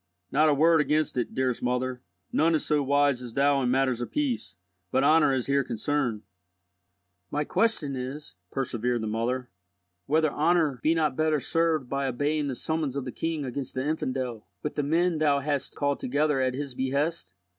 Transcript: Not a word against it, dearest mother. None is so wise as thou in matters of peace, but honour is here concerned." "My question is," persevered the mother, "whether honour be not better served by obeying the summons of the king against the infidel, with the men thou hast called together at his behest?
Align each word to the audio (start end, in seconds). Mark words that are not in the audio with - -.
Not 0.31 0.49
a 0.49 0.53
word 0.55 0.81
against 0.81 1.15
it, 1.15 1.35
dearest 1.35 1.61
mother. 1.61 2.01
None 2.31 2.55
is 2.55 2.65
so 2.65 2.81
wise 2.81 3.21
as 3.21 3.35
thou 3.35 3.61
in 3.61 3.69
matters 3.69 4.01
of 4.01 4.09
peace, 4.09 4.57
but 4.91 5.03
honour 5.03 5.31
is 5.31 5.45
here 5.45 5.63
concerned." 5.63 6.23
"My 7.29 7.43
question 7.43 7.95
is," 7.95 8.33
persevered 8.51 9.01
the 9.01 9.05
mother, 9.05 9.51
"whether 10.07 10.31
honour 10.31 10.79
be 10.81 10.95
not 10.95 11.15
better 11.15 11.39
served 11.39 11.87
by 11.87 12.07
obeying 12.07 12.47
the 12.47 12.55
summons 12.55 12.95
of 12.95 13.05
the 13.05 13.11
king 13.11 13.45
against 13.45 13.75
the 13.75 13.85
infidel, 13.85 14.47
with 14.63 14.73
the 14.73 14.81
men 14.81 15.19
thou 15.19 15.37
hast 15.39 15.75
called 15.75 15.99
together 15.99 16.41
at 16.41 16.55
his 16.55 16.73
behest? 16.73 17.33